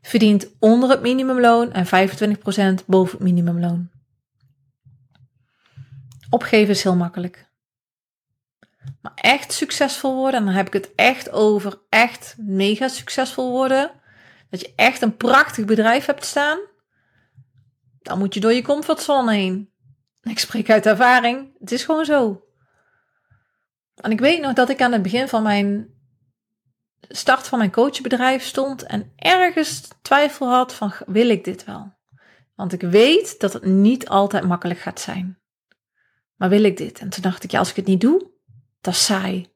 [0.02, 3.90] verdient onder het minimumloon en 25 procent boven het minimumloon.
[6.30, 7.48] Opgeven is heel makkelijk.
[9.02, 13.92] Maar echt succesvol worden, en dan heb ik het echt over echt mega succesvol worden,
[14.50, 16.60] dat je echt een prachtig bedrijf hebt staan,
[18.02, 19.72] dan moet je door je comfortzone heen.
[20.22, 22.44] Ik spreek uit ervaring, het is gewoon zo.
[23.96, 25.98] En ik weet nog dat ik aan het begin van mijn
[27.00, 31.98] start van mijn coachbedrijf stond en ergens twijfel had van wil ik dit wel?
[32.56, 35.40] Want ik weet dat het niet altijd makkelijk gaat zijn.
[36.36, 37.00] Maar wil ik dit?
[37.00, 38.32] En toen dacht ik, ja, als ik het niet doe,
[38.82, 39.52] dat is saai.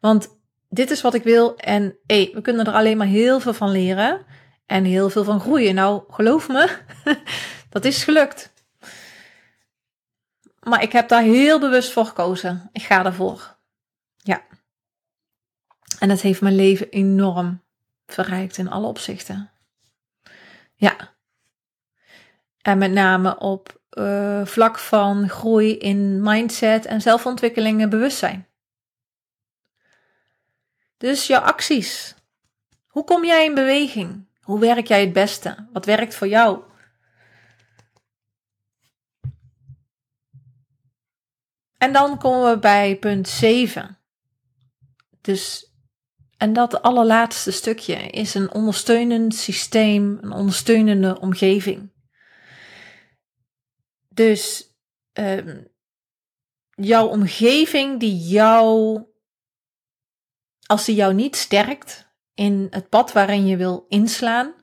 [0.00, 0.37] Want
[0.68, 3.70] dit is wat ik wil en hey, we kunnen er alleen maar heel veel van
[3.70, 4.26] leren
[4.66, 5.74] en heel veel van groeien.
[5.74, 6.78] Nou, geloof me,
[7.70, 8.52] dat is gelukt.
[10.60, 12.68] Maar ik heb daar heel bewust voor gekozen.
[12.72, 13.56] Ik ga ervoor.
[14.16, 14.42] Ja.
[15.98, 17.62] En het heeft mijn leven enorm
[18.06, 19.50] verrijkt in alle opzichten.
[20.74, 20.96] Ja.
[22.62, 28.46] En met name op uh, vlak van groei in mindset en zelfontwikkeling en bewustzijn.
[30.98, 32.14] Dus jouw acties.
[32.86, 34.28] Hoe kom jij in beweging?
[34.40, 35.68] Hoe werk jij het beste?
[35.72, 36.62] Wat werkt voor jou?
[41.78, 43.98] En dan komen we bij punt 7.
[45.20, 45.72] Dus,
[46.36, 51.92] en dat allerlaatste stukje is een ondersteunend systeem, een ondersteunende omgeving.
[54.08, 54.74] Dus
[55.12, 55.68] um,
[56.70, 59.02] jouw omgeving die jou,
[60.68, 64.54] als die jou niet sterkt in het pad waarin je wil inslaan,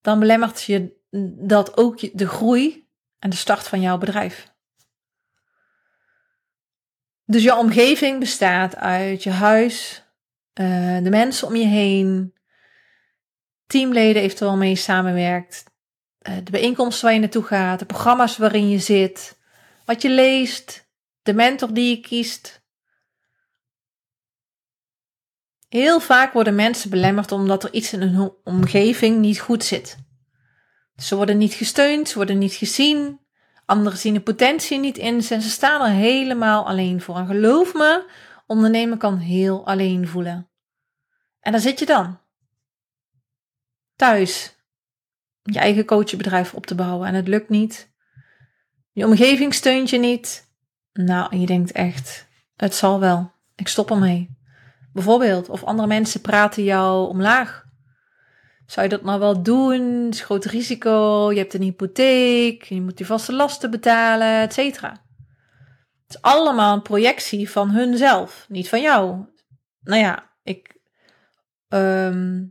[0.00, 1.00] dan belemmert je
[1.46, 4.52] dat ook de groei en de start van jouw bedrijf.
[7.24, 10.04] Dus je omgeving bestaat uit je huis,
[10.60, 12.34] uh, de mensen om je heen,
[13.66, 15.64] teamleden eventueel mee samenwerkt,
[16.28, 19.38] uh, de bijeenkomsten waar je naartoe gaat, de programma's waarin je zit,
[19.84, 20.90] wat je leest,
[21.22, 22.61] de mentor die je kiest.
[25.72, 29.96] Heel vaak worden mensen belemmerd omdat er iets in hun omgeving niet goed zit.
[30.96, 33.20] Ze worden niet gesteund, ze worden niet gezien,
[33.66, 37.16] Anderen zien de potentie niet in en ze staan er helemaal alleen voor.
[37.16, 38.10] En geloof me,
[38.46, 40.50] ondernemen kan heel alleen voelen.
[41.40, 42.18] En daar zit je dan.
[43.96, 44.56] Thuis.
[45.42, 47.92] Je eigen coachenbedrijf op te bouwen en het lukt niet.
[48.92, 50.50] Je omgeving steunt je niet.
[50.92, 53.32] Nou, je denkt echt, het zal wel.
[53.54, 54.41] Ik stop ermee.
[54.92, 57.64] Bijvoorbeeld, of andere mensen praten jou omlaag.
[58.66, 60.04] Zou je dat nou wel doen?
[60.04, 61.30] Het is groot risico.
[61.32, 62.62] Je hebt een hypotheek.
[62.62, 64.90] Je moet die vaste lasten betalen, et cetera.
[66.06, 69.24] Het is allemaal een projectie van hunzelf, niet van jou.
[69.80, 70.76] Nou ja, ik
[71.68, 72.44] ehm,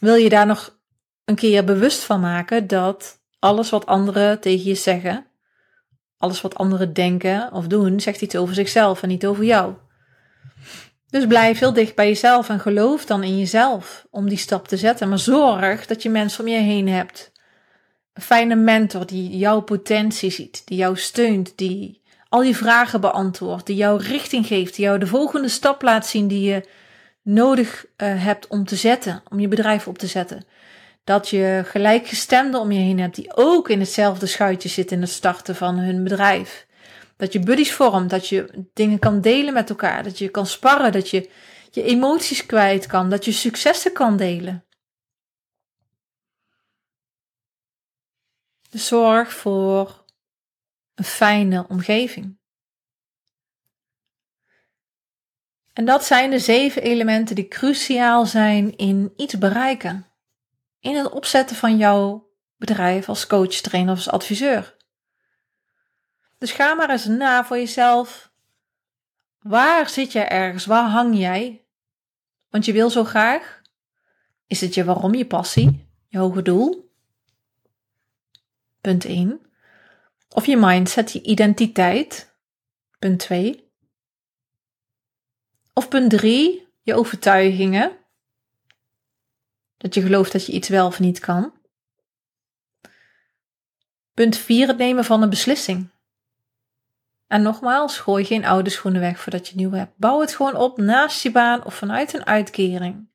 [0.00, 0.80] wil je daar nog
[1.24, 5.26] een keer bewust van maken dat alles wat anderen tegen je zeggen,
[6.16, 9.74] alles wat anderen denken of doen, zegt iets over zichzelf en niet over jou.
[11.12, 14.76] Dus blijf heel dicht bij jezelf en geloof dan in jezelf om die stap te
[14.76, 15.08] zetten.
[15.08, 17.32] Maar zorg dat je mensen om je heen hebt.
[18.12, 23.66] Een fijne mentor die jouw potentie ziet, die jou steunt, die al die vragen beantwoordt,
[23.66, 26.68] die jou richting geeft, die jou de volgende stap laat zien die je
[27.22, 30.44] nodig uh, hebt om te zetten, om je bedrijf op te zetten.
[31.04, 35.12] Dat je gelijkgestemden om je heen hebt die ook in hetzelfde schuitje zitten in het
[35.12, 36.66] starten van hun bedrijf.
[37.22, 40.92] Dat je buddies vormt, dat je dingen kan delen met elkaar, dat je kan sparren,
[40.92, 41.30] dat je
[41.70, 44.66] je emoties kwijt kan, dat je successen kan delen.
[48.70, 50.04] Dus zorg voor
[50.94, 52.38] een fijne omgeving.
[55.72, 60.06] En dat zijn de zeven elementen die cruciaal zijn in iets bereiken.
[60.80, 64.80] In het opzetten van jouw bedrijf als coach, trainer of als adviseur.
[66.42, 68.32] Dus ga maar eens na voor jezelf.
[69.38, 70.66] Waar zit jij ergens?
[70.66, 71.66] Waar hang jij?
[72.50, 73.62] Want je wil zo graag.
[74.46, 76.92] Is het je waarom, je passie, je hoge doel?
[78.80, 79.40] Punt 1.
[80.28, 82.36] Of je mindset, je identiteit.
[82.98, 83.72] Punt 2.
[85.72, 87.98] Of punt 3, je overtuigingen.
[89.76, 91.52] Dat je gelooft dat je iets wel of niet kan.
[94.14, 95.91] Punt 4, het nemen van een beslissing.
[97.32, 99.96] En nogmaals, gooi geen oude schoenen weg voordat je nieuw hebt.
[99.96, 103.08] Bouw het gewoon op naast je baan of vanuit een uitkering.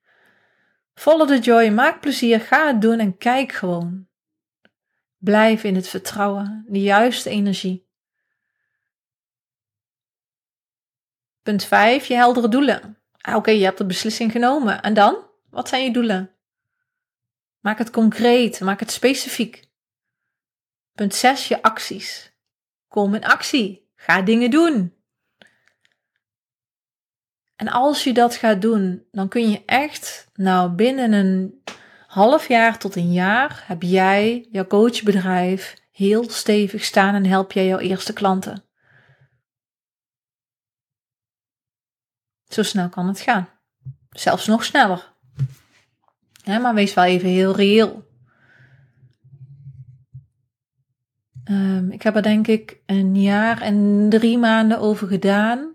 [0.94, 4.08] Follow the joy, maak plezier, ga het doen en kijk gewoon.
[5.18, 7.88] Blijf in het vertrouwen, de juiste energie.
[11.42, 12.98] Punt 5, je heldere doelen.
[13.22, 14.82] Ah, Oké, je hebt de beslissing genomen.
[14.82, 15.26] En dan?
[15.50, 16.36] Wat zijn je doelen?
[17.60, 19.70] Maak het concreet, maak het specifiek.
[20.96, 22.32] Punt 6, je acties.
[22.88, 23.87] Kom in actie.
[23.98, 24.96] Ga dingen doen.
[27.56, 31.64] En als je dat gaat doen, dan kun je echt, nou binnen een
[32.08, 37.66] half jaar tot een jaar, heb jij jouw coachbedrijf heel stevig staan en help jij
[37.66, 38.64] jouw eerste klanten.
[42.48, 43.50] Zo snel kan het gaan.
[44.10, 45.14] Zelfs nog sneller.
[46.46, 48.07] maar wees wel even heel reëel.
[51.50, 55.72] Um, ik heb er denk ik een jaar en drie maanden over gedaan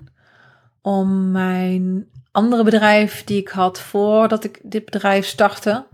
[0.81, 5.87] om mijn andere bedrijf die ik had voordat ik dit bedrijf startte,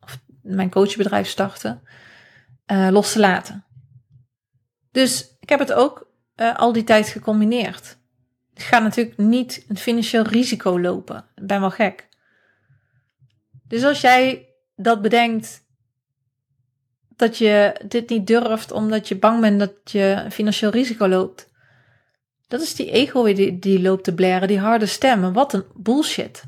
[0.00, 1.78] of mijn coachbedrijf startte,
[2.72, 3.64] uh, los te laten.
[4.90, 7.98] Dus ik heb het ook uh, al die tijd gecombineerd.
[8.54, 11.24] Ik ga natuurlijk niet een financieel risico lopen.
[11.34, 12.08] Ik ben wel gek.
[13.68, 15.64] Dus als jij dat bedenkt
[17.20, 21.48] dat je dit niet durft omdat je bang bent dat je financieel risico loopt.
[22.48, 25.32] Dat is die ego die, die loopt te blaren, die harde stemmen.
[25.32, 26.42] Wat een bullshit.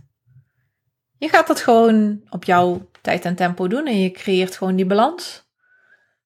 [1.18, 4.86] Je gaat dat gewoon op jouw tijd en tempo doen en je creëert gewoon die
[4.86, 5.44] balans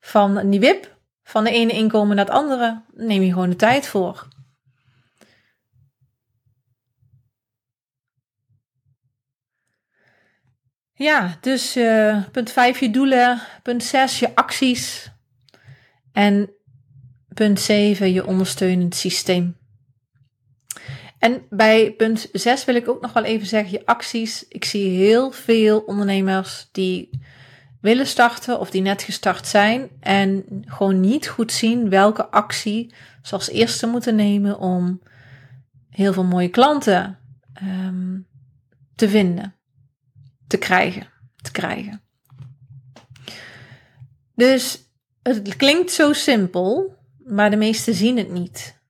[0.01, 2.83] van die wip, van de ene inkomen naar het andere.
[2.95, 4.29] neem je gewoon de tijd voor.
[10.99, 15.11] Ja, dus uh, punt 5 je doelen, punt 6 je acties
[16.13, 16.51] en
[17.35, 19.57] punt 7 je ondersteunend systeem.
[21.19, 24.49] En bij punt 6 wil ik ook nog wel even zeggen je acties.
[24.49, 27.11] Ik zie heel veel ondernemers die
[27.81, 33.35] willen starten of die net gestart zijn en gewoon niet goed zien welke actie ze
[33.35, 35.01] als eerste moeten nemen om
[35.91, 37.19] heel veel mooie klanten
[37.63, 38.27] um,
[38.95, 39.56] te vinden,
[40.47, 42.03] te krijgen, te krijgen.
[44.35, 44.79] Dus
[45.23, 48.81] het klinkt zo simpel, maar de meesten zien het niet.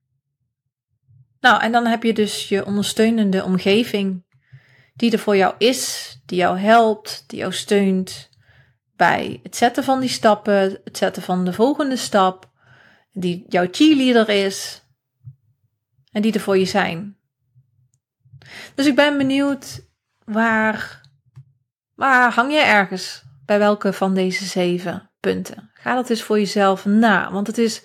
[1.41, 4.25] Nou, en dan heb je dus je ondersteunende omgeving
[4.95, 8.29] die er voor jou is, die jou helpt, die jou steunt
[8.97, 12.51] bij het zetten van die stappen, het zetten van de volgende stap,
[13.13, 14.83] die jouw cheerleader is
[16.13, 17.17] en die er voor je zijn.
[18.75, 19.85] Dus ik ben benieuwd
[20.25, 21.01] waar,
[21.97, 25.71] waar hang je ergens bij welke van deze zeven punten?
[25.75, 27.83] Ga dat eens voor jezelf na, want het is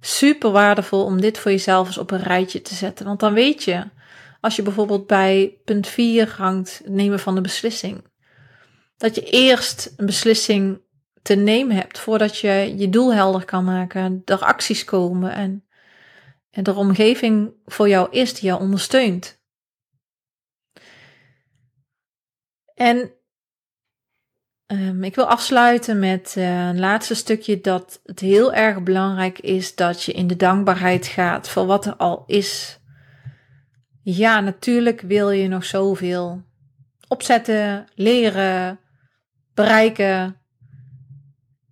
[0.00, 3.06] super waardevol om dit voor jezelf eens op een rijtje te zetten.
[3.06, 3.90] Want dan weet je,
[4.40, 8.04] als je bijvoorbeeld bij punt 4 hangt, het nemen van de beslissing,
[8.96, 10.82] dat je eerst een beslissing
[11.22, 15.66] te nemen hebt voordat je je doel helder kan maken, er acties komen en,
[16.50, 19.38] en de omgeving voor jou is die jou ondersteunt.
[22.74, 23.19] En
[24.72, 29.74] um, ik wil afsluiten met uh, een laatste stukje dat het heel erg belangrijk is
[29.74, 32.78] dat je in de dankbaarheid gaat voor wat er al is.
[34.02, 36.42] Ja, natuurlijk wil je nog zoveel
[37.08, 38.78] opzetten, leren,
[39.54, 40.36] bereiken.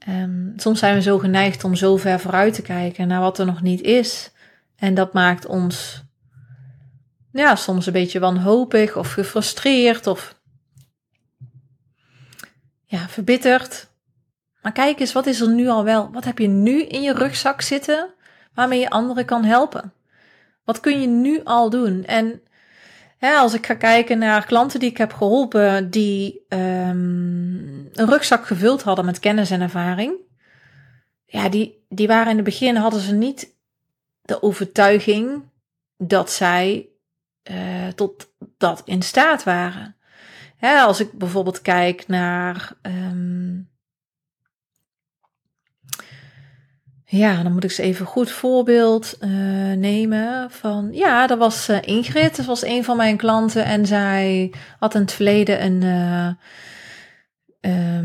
[0.09, 3.47] Um, soms zijn we zo geneigd om zo ver vooruit te kijken naar wat er
[3.47, 4.33] nog niet is.
[4.77, 6.07] En dat maakt ons
[7.33, 10.38] ja, soms een beetje wanhopig of gefrustreerd of
[12.89, 13.89] ja, verbitterd.
[14.63, 16.11] Maar kijk eens, wat is er nu al wel?
[16.13, 18.15] Wat heb je nu in je rugzak zitten
[18.55, 19.93] waarmee je anderen kan helpen?
[20.65, 22.05] Wat kun je nu al doen?
[22.05, 22.43] En
[23.21, 28.83] als ik ga kijken naar klanten die ik heb geholpen, die um, een rugzak gevuld
[28.83, 30.15] hadden met kennis en ervaring.
[31.27, 33.55] Ja, die, die waren in het begin, hadden ze niet
[34.23, 35.43] de overtuiging
[35.97, 36.89] dat zij
[37.51, 39.97] uh, tot dat in staat waren.
[40.59, 42.73] Hè, als ik bijvoorbeeld kijk naar.
[42.83, 43.71] Um,
[47.05, 49.31] ja, dan moet ik eens even goed voorbeeld uh,
[49.73, 50.89] nemen van.
[50.93, 53.65] Ja, dat was uh, Ingrid, dat was een van mijn klanten.
[53.65, 55.83] En zij had in het verleden een.
[55.83, 56.29] Uh,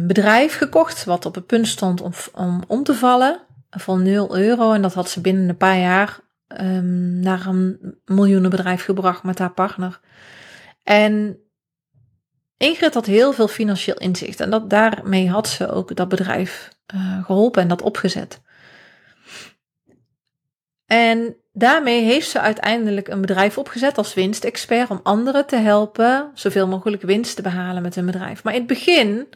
[0.07, 3.39] bedrijf gekocht wat op het punt stond om, om om te vallen
[3.69, 4.73] van 0 euro.
[4.73, 6.19] En dat had ze binnen een paar jaar
[6.61, 9.99] um, naar een miljoenenbedrijf gebracht met haar partner.
[10.83, 11.37] En
[12.57, 17.25] Ingrid had heel veel financieel inzicht en dat, daarmee had ze ook dat bedrijf uh,
[17.25, 18.41] geholpen en dat opgezet.
[20.85, 26.67] En daarmee heeft ze uiteindelijk een bedrijf opgezet als winstexpert om anderen te helpen zoveel
[26.67, 28.43] mogelijk winst te behalen met hun bedrijf.
[28.43, 29.27] Maar in het begin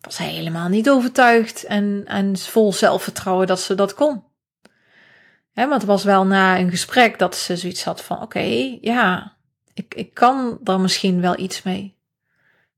[0.00, 4.24] was hij helemaal niet overtuigd en, en vol zelfvertrouwen dat ze dat kon.
[5.52, 9.36] want het was wel na een gesprek dat ze zoiets had van: oké, ja,
[9.74, 11.93] ik, ik kan daar misschien wel iets mee.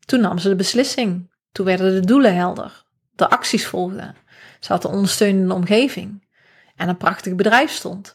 [0.06, 1.30] Toen nam ze de beslissing.
[1.52, 2.84] Toen werden de doelen helder.
[3.14, 4.14] De acties volgden.
[4.60, 6.28] Ze had een ondersteunende omgeving.
[6.76, 8.14] En een prachtig bedrijf stond.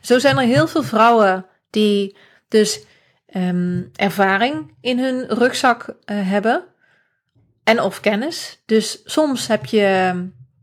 [0.00, 2.16] Zo zijn er heel veel vrouwen die
[2.48, 2.84] dus
[3.36, 6.64] um, ervaring in hun rugzak uh, hebben.
[7.64, 8.62] En of kennis.
[8.66, 10.14] Dus soms heb je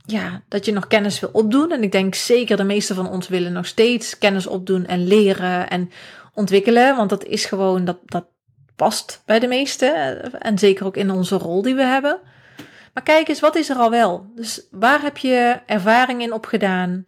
[0.05, 1.71] ja, dat je nog kennis wil opdoen.
[1.71, 5.69] En ik denk zeker de meeste van ons willen nog steeds kennis opdoen en leren
[5.69, 5.91] en
[6.33, 6.95] ontwikkelen.
[6.95, 8.25] Want dat is gewoon, dat, dat
[8.75, 10.21] past bij de meesten.
[10.39, 12.19] En zeker ook in onze rol die we hebben.
[12.93, 14.31] Maar kijk eens, wat is er al wel?
[14.35, 17.05] Dus waar heb je ervaring in opgedaan?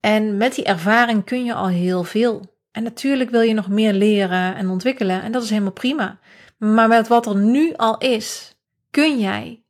[0.00, 2.54] En met die ervaring kun je al heel veel.
[2.72, 5.22] En natuurlijk wil je nog meer leren en ontwikkelen.
[5.22, 6.18] En dat is helemaal prima.
[6.58, 8.56] Maar met wat er nu al is,
[8.90, 9.62] kun jij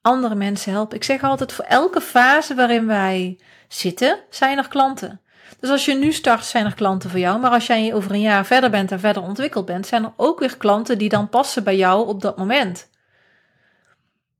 [0.00, 0.96] andere mensen helpen.
[0.96, 5.20] Ik zeg altijd, voor elke fase waarin wij zitten, zijn er klanten.
[5.60, 7.40] Dus als je nu start, zijn er klanten voor jou.
[7.40, 10.38] Maar als jij over een jaar verder bent en verder ontwikkeld bent, zijn er ook
[10.38, 12.90] weer klanten die dan passen bij jou op dat moment.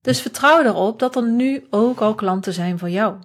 [0.01, 3.17] Dus vertrouw erop dat er nu ook al klanten zijn voor jou.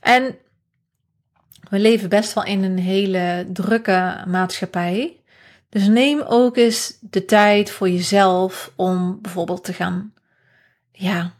[0.00, 0.38] En
[1.70, 5.20] we leven best wel in een hele drukke maatschappij.
[5.68, 10.12] Dus neem ook eens de tijd voor jezelf om bijvoorbeeld te gaan
[10.92, 11.34] ja,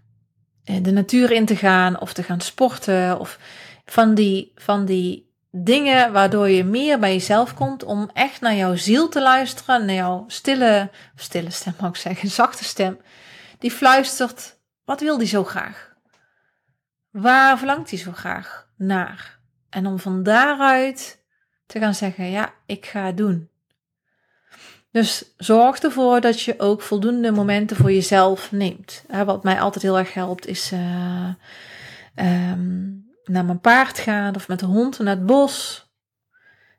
[0.82, 3.38] de natuur in te gaan of te gaan sporten of
[3.84, 8.76] van die, van die dingen waardoor je meer bij jezelf komt om echt naar jouw
[8.76, 12.98] ziel te luisteren, naar jouw stille, stille stem mag ik zeggen, zachte stem,
[13.58, 15.96] die fluistert, wat wil die zo graag?
[17.10, 19.38] Waar verlangt hij zo graag naar?
[19.70, 21.24] En om van daaruit
[21.66, 23.50] te gaan zeggen, ja, ik ga het doen.
[24.90, 29.04] Dus zorg ervoor dat je ook voldoende momenten voor jezelf neemt.
[29.24, 31.28] Wat mij altijd heel erg helpt is uh,
[32.16, 35.86] um, naar mijn paard gaan of met de hond naar het bos.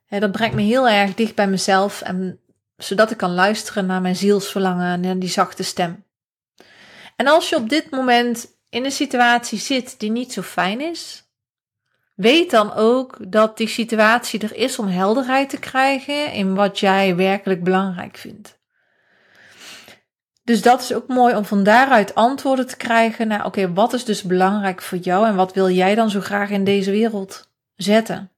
[0.07, 2.39] dat brengt me heel erg dicht bij mezelf en
[2.78, 6.03] zodat ik kan luisteren naar mijn zielsverlangen en die zachte stem.
[7.16, 11.29] En als je op dit moment in een situatie zit die niet zo fijn is,
[12.20, 17.15] weet dan ook dat die situatie er is om helderheid te krijgen in wat jij
[17.15, 18.59] werkelijk belangrijk vindt.
[20.43, 24.05] Dus dat is ook mooi om van daaruit antwoorden te krijgen naar, oké, wat is
[24.05, 28.32] dus belangrijk voor jou en wat wil jij dan zo graag in deze wereld zetten?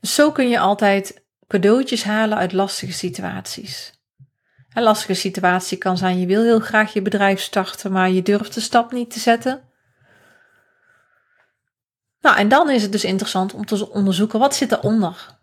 [0.00, 3.92] Dus zo kun je altijd cadeautjes halen uit lastige situaties.
[4.72, 8.54] Een lastige situatie kan zijn, je wil heel graag je bedrijf starten, maar je durft
[8.54, 9.65] de stap niet te zetten.
[12.26, 15.38] Nou, en dan is het dus interessant om te onderzoeken, wat zit eronder?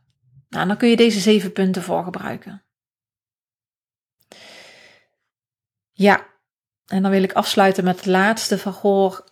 [0.49, 2.63] Nou, dan kun je deze zeven punten voor gebruiken.
[5.91, 6.25] Ja,
[6.86, 9.23] en dan wil ik afsluiten met het laatste van Goor.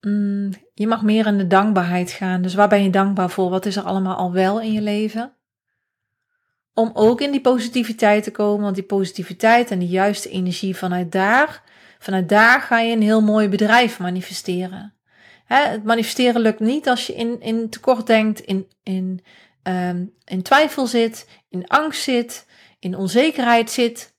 [0.00, 2.42] Mm, je mag meer in de dankbaarheid gaan.
[2.42, 3.50] Dus waar ben je dankbaar voor?
[3.50, 5.36] Wat is er allemaal al wel in je leven?
[6.74, 11.12] Om ook in die positiviteit te komen, want die positiviteit en die juiste energie vanuit
[11.12, 11.62] daar,
[11.98, 14.93] vanuit daar ga je een heel mooi bedrijf manifesteren.
[15.54, 19.20] Het manifesteren lukt niet als je in, in tekort denkt, in, in,
[19.62, 22.46] um, in twijfel zit, in angst zit,
[22.78, 24.14] in onzekerheid zit.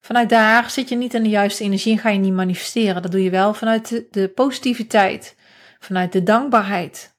[0.00, 3.02] Vanuit daar zit je niet in de juiste energie en ga je niet manifesteren.
[3.02, 5.36] Dat doe je wel vanuit de, positiviteit,
[5.78, 7.14] vanuit de dankbaarheid.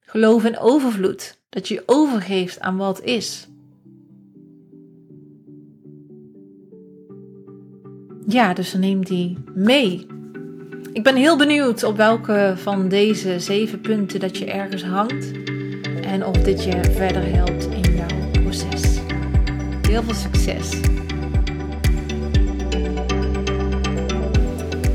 [0.00, 3.48] Geloof in overvloed, dat je je overgeeft aan wat is.
[8.26, 10.06] Ja, dus neem die mee.
[10.92, 15.30] Ik ben heel benieuwd op welke van deze zeven punten dat je ergens hangt
[16.02, 18.98] en of dit je verder helpt in jouw proces.
[19.88, 20.70] Heel veel succes!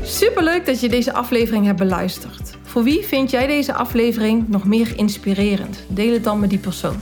[0.02, 2.56] Superleuk dat je deze aflevering hebt beluisterd.
[2.62, 5.84] Voor wie vind jij deze aflevering nog meer inspirerend?
[5.88, 6.96] Deel het dan met die persoon.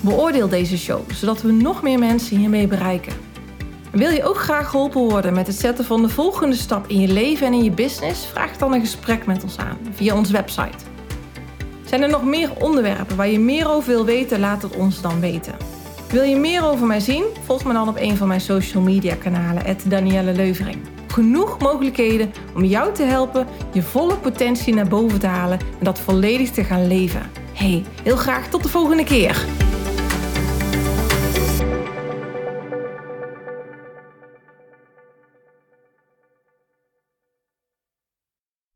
[0.00, 3.27] Beoordeel deze show, zodat we nog meer mensen hiermee bereiken.
[3.92, 7.08] Wil je ook graag geholpen worden met het zetten van de volgende stap in je
[7.08, 8.26] leven en in je business?
[8.26, 10.84] Vraag dan een gesprek met ons aan via onze website.
[11.84, 14.40] Zijn er nog meer onderwerpen waar je meer over wil weten?
[14.40, 15.54] Laat het ons dan weten.
[16.08, 17.24] Wil je meer over mij zien?
[17.44, 22.64] Volg me dan op een van mijn social media kanalen, Danielle Leuvering genoeg mogelijkheden om
[22.64, 26.86] jou te helpen je volle potentie naar boven te halen en dat volledig te gaan
[26.86, 27.30] leven.
[27.52, 29.67] Hey, heel graag tot de volgende keer.